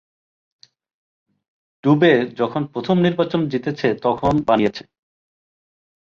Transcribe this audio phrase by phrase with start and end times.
[1.83, 4.83] ডুবে যখন প্রথম নির্বাচন জিতেছে তখন বানিয়েছে।